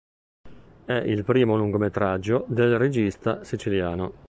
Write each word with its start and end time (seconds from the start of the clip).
È 0.83 0.93
il 0.93 1.23
primo 1.23 1.55
lungometraggio 1.55 2.45
del 2.47 2.79
regista 2.79 3.43
siciliano. 3.43 4.13